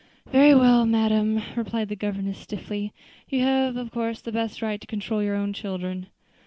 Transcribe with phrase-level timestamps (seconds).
[0.31, 2.91] "Very well, madam," replied the governess stiffly,
[3.29, 6.07] "you have of course the best right to control your own children."